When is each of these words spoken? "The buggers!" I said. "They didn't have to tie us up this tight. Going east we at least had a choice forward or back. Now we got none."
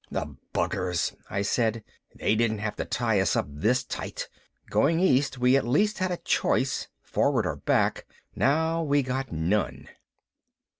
"The 0.09 0.35
buggers!" 0.51 1.15
I 1.29 1.43
said. 1.43 1.83
"They 2.15 2.33
didn't 2.35 2.57
have 2.57 2.75
to 2.77 2.85
tie 2.85 3.19
us 3.19 3.35
up 3.35 3.45
this 3.47 3.83
tight. 3.83 4.29
Going 4.67 4.99
east 4.99 5.37
we 5.37 5.55
at 5.55 5.63
least 5.67 5.99
had 5.99 6.09
a 6.09 6.17
choice 6.17 6.87
forward 7.03 7.45
or 7.45 7.57
back. 7.57 8.07
Now 8.35 8.81
we 8.81 9.03
got 9.03 9.31
none." 9.31 9.89